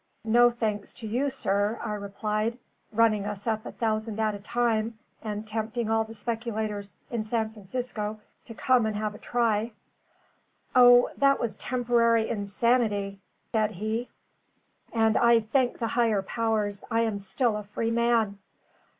[0.25, 2.57] "No thanks to you, sir," I replied,
[2.91, 7.51] "running us up a thousand at a time, and tempting all the speculators in San
[7.51, 9.73] Francisco to come and have a try."
[10.75, 13.19] "O, that was temporary insanity,"
[13.51, 14.09] said he;
[14.91, 18.39] "and I thank the higher powers I am still a free man.